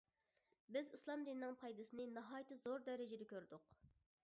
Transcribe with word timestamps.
بىز 0.75 0.89
ئىسلام 0.97 1.25
دىنىنىڭ 1.27 1.59
پايدىسىنى 1.65 2.09
ناھايىتى 2.17 2.59
زور 2.65 2.89
دەرىجىدە 2.91 3.31
كۆردۇق. 3.37 3.73